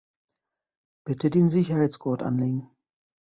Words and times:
Bitte 1.05 1.29
den 1.29 1.47
Sicherheitsgurt 1.47 2.23
anlegen. 2.23 2.71